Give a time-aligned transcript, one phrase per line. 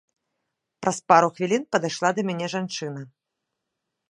[0.85, 3.01] Праз пару хвілін падышла да мяне жанчына.